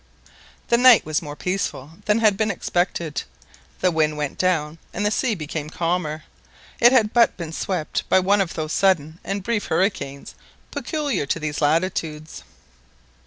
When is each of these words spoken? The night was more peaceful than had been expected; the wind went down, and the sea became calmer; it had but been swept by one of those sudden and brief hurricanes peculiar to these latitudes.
The 0.69 0.79
night 0.79 1.05
was 1.05 1.21
more 1.21 1.35
peaceful 1.35 1.91
than 2.05 2.17
had 2.21 2.35
been 2.35 2.49
expected; 2.49 3.21
the 3.81 3.91
wind 3.91 4.17
went 4.17 4.39
down, 4.39 4.79
and 4.95 5.05
the 5.05 5.11
sea 5.11 5.35
became 5.35 5.69
calmer; 5.69 6.23
it 6.79 6.91
had 6.91 7.13
but 7.13 7.37
been 7.37 7.53
swept 7.53 8.09
by 8.09 8.19
one 8.19 8.41
of 8.41 8.55
those 8.55 8.73
sudden 8.73 9.19
and 9.23 9.43
brief 9.43 9.65
hurricanes 9.67 10.33
peculiar 10.71 11.27
to 11.27 11.39
these 11.39 11.61
latitudes. 11.61 12.41